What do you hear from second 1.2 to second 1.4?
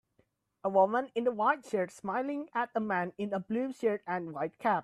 a